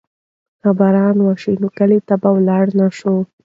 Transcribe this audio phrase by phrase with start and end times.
[0.61, 3.13] که باران وشي نو کلي ته به لاړ نه شو.